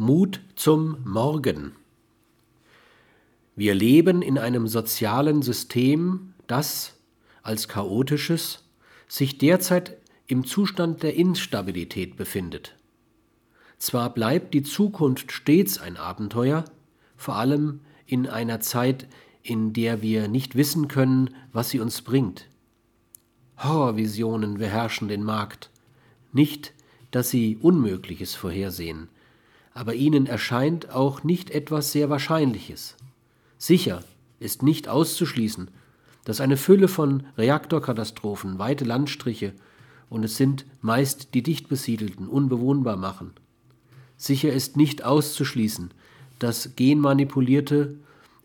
Mut 0.00 0.40
zum 0.54 0.98
Morgen. 1.04 1.72
Wir 3.56 3.74
leben 3.74 4.22
in 4.22 4.38
einem 4.38 4.68
sozialen 4.68 5.42
System, 5.42 6.34
das 6.46 6.94
als 7.42 7.66
chaotisches 7.66 8.64
sich 9.08 9.38
derzeit 9.38 9.96
im 10.28 10.44
Zustand 10.44 11.02
der 11.02 11.16
Instabilität 11.16 12.16
befindet. 12.16 12.76
Zwar 13.78 14.14
bleibt 14.14 14.54
die 14.54 14.62
Zukunft 14.62 15.32
stets 15.32 15.80
ein 15.80 15.96
Abenteuer, 15.96 16.64
vor 17.16 17.34
allem 17.34 17.80
in 18.06 18.28
einer 18.28 18.60
Zeit, 18.60 19.08
in 19.42 19.72
der 19.72 20.00
wir 20.00 20.28
nicht 20.28 20.54
wissen 20.54 20.86
können, 20.86 21.34
was 21.52 21.70
sie 21.70 21.80
uns 21.80 22.02
bringt. 22.02 22.46
Horrorvisionen 23.56 24.58
beherrschen 24.58 25.08
den 25.08 25.24
Markt. 25.24 25.70
Nicht, 26.32 26.72
dass 27.10 27.30
sie 27.30 27.56
Unmögliches 27.56 28.36
vorhersehen, 28.36 29.08
aber 29.78 29.94
ihnen 29.94 30.26
erscheint 30.26 30.90
auch 30.90 31.22
nicht 31.22 31.50
etwas 31.50 31.92
sehr 31.92 32.10
Wahrscheinliches. 32.10 32.96
Sicher 33.58 34.02
ist 34.40 34.64
nicht 34.64 34.88
auszuschließen, 34.88 35.70
dass 36.24 36.40
eine 36.40 36.56
Fülle 36.56 36.88
von 36.88 37.22
Reaktorkatastrophen 37.36 38.58
weite 38.58 38.84
Landstriche 38.84 39.52
und 40.10 40.24
es 40.24 40.36
sind 40.36 40.66
meist 40.80 41.32
die 41.34 41.44
dicht 41.44 41.68
besiedelten 41.68 42.26
unbewohnbar 42.26 42.96
machen. 42.96 43.30
Sicher 44.16 44.52
ist 44.52 44.76
nicht 44.76 45.04
auszuschließen, 45.04 45.92
dass 46.40 46.74
genmanipulierte, 46.74 47.94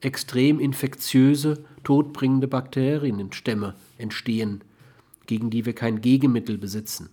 extrem 0.02 0.60
infektiöse, 0.60 1.66
todbringende 1.84 2.48
Bakterienstämme 2.48 3.74
entstehen, 3.98 4.62
gegen 5.26 5.50
die 5.50 5.66
wir 5.66 5.74
kein 5.74 6.00
Gegenmittel 6.02 6.60
besitzen. 6.60 7.10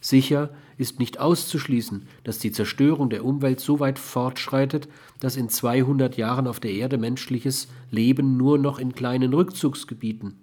Sicher 0.00 0.50
ist 0.78 0.98
nicht 0.98 1.20
auszuschließen, 1.20 2.06
dass 2.24 2.38
die 2.38 2.52
Zerstörung 2.52 3.10
der 3.10 3.24
Umwelt 3.24 3.60
so 3.60 3.80
weit 3.80 3.98
fortschreitet, 3.98 4.88
dass 5.20 5.36
in 5.36 5.50
200 5.50 6.16
Jahren 6.16 6.46
auf 6.46 6.58
der 6.58 6.72
Erde 6.72 6.96
menschliches 6.96 7.68
Leben 7.90 8.38
nur 8.38 8.56
noch 8.56 8.78
in 8.78 8.94
kleinen 8.94 9.34
Rückzugsgebieten, 9.34 10.38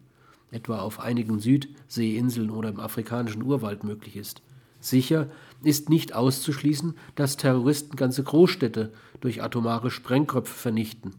etwa 0.52 0.80
auf 0.80 1.00
einigen 1.00 1.40
Südseeinseln 1.40 2.52
oder 2.52 2.70
im 2.70 2.80
afrikanischen 2.80 3.42
Urwald 3.42 3.84
möglich 3.84 4.16
ist. 4.16 4.44
Sicher 4.80 5.28
ist 5.64 5.90
nicht 5.90 6.14
auszuschließen, 6.14 6.94
dass 7.16 7.38
Terroristen 7.38 7.96
ganze 7.96 8.24
Großstädte 8.24 8.94
durch 9.22 9.42
atomare 9.42 9.90
Sprengköpfe 9.90 10.54
vernichten. 10.54 11.16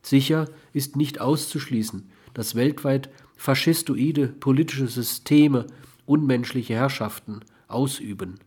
Sicher 0.00 0.48
ist 0.72 0.94
nicht 0.94 1.20
auszuschließen, 1.20 2.08
dass 2.34 2.54
weltweit 2.54 3.10
faschistoide 3.36 4.28
politische 4.28 4.86
Systeme 4.86 5.66
unmenschliche 6.06 6.74
Herrschaften 6.74 7.40
ausüben. 7.68 8.38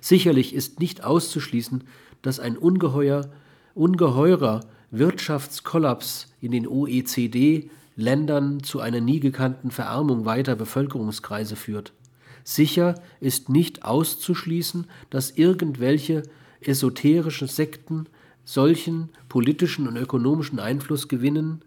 Sicherlich 0.00 0.54
ist 0.54 0.80
nicht 0.80 1.04
auszuschließen, 1.04 1.84
dass 2.22 2.40
ein 2.40 2.56
ungeheuer, 2.56 3.30
ungeheurer 3.74 4.60
Wirtschaftskollaps 4.90 6.32
in 6.40 6.52
den 6.52 6.66
OECD-Ländern 6.66 8.62
zu 8.62 8.80
einer 8.80 9.00
nie 9.00 9.20
gekannten 9.20 9.70
Verarmung 9.70 10.24
weiter 10.24 10.56
Bevölkerungskreise 10.56 11.56
führt. 11.56 11.92
Sicher 12.42 12.94
ist 13.20 13.48
nicht 13.48 13.84
auszuschließen, 13.84 14.86
dass 15.10 15.30
irgendwelche 15.30 16.22
esoterischen 16.60 17.48
Sekten 17.48 18.06
solchen 18.44 19.10
politischen 19.28 19.86
und 19.86 19.96
ökonomischen 19.96 20.58
Einfluss 20.58 21.08
gewinnen, 21.08 21.62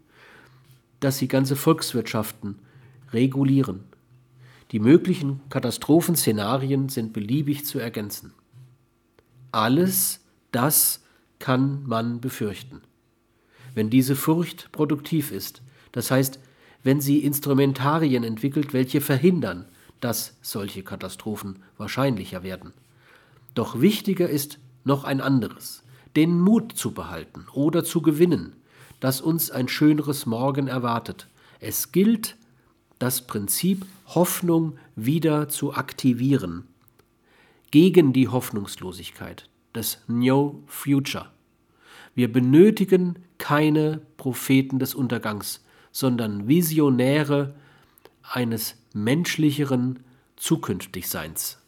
dass 1.00 1.18
sie 1.18 1.28
ganze 1.28 1.56
Volkswirtschaften 1.56 2.58
regulieren. 3.12 3.84
Die 4.70 4.80
möglichen 4.80 5.40
Katastrophenszenarien 5.50 6.88
sind 6.88 7.12
beliebig 7.12 7.64
zu 7.64 7.78
ergänzen. 7.78 8.32
Alles 9.52 10.20
das 10.52 11.02
kann 11.38 11.82
man 11.84 12.20
befürchten. 12.20 12.80
Wenn 13.74 13.90
diese 13.90 14.16
Furcht 14.16 14.70
produktiv 14.72 15.32
ist, 15.32 15.62
das 15.92 16.10
heißt, 16.10 16.38
wenn 16.82 17.00
sie 17.00 17.18
Instrumentarien 17.18 18.24
entwickelt, 18.24 18.72
welche 18.72 19.00
verhindern, 19.00 19.66
dass 20.00 20.36
solche 20.42 20.82
Katastrophen 20.82 21.62
wahrscheinlicher 21.76 22.42
werden. 22.42 22.72
Doch 23.54 23.80
wichtiger 23.80 24.28
ist 24.28 24.58
noch 24.84 25.04
ein 25.04 25.20
anderes, 25.20 25.82
den 26.14 26.38
Mut 26.38 26.72
zu 26.76 26.92
behalten 26.92 27.46
oder 27.52 27.84
zu 27.84 28.02
gewinnen, 28.02 28.54
dass 29.00 29.20
uns 29.20 29.50
ein 29.50 29.68
schöneres 29.68 30.26
Morgen 30.26 30.68
erwartet. 30.68 31.28
Es 31.58 31.90
gilt, 31.90 32.36
das 33.04 33.20
Prinzip 33.20 33.84
Hoffnung 34.06 34.78
wieder 34.96 35.50
zu 35.50 35.74
aktivieren. 35.74 36.66
Gegen 37.70 38.14
die 38.14 38.28
Hoffnungslosigkeit 38.28 39.46
des 39.74 40.02
New 40.06 40.62
Future. 40.64 41.30
Wir 42.14 42.32
benötigen 42.32 43.16
keine 43.36 44.00
Propheten 44.16 44.78
des 44.78 44.94
Untergangs, 44.94 45.62
sondern 45.92 46.48
Visionäre 46.48 47.54
eines 48.22 48.78
menschlicheren 48.94 50.00
Zukünftigseins. 50.36 51.58